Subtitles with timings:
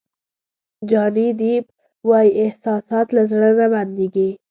[0.89, 1.65] جاني دیپ
[2.09, 4.29] وایي احساسات له زړه نه بندېږي.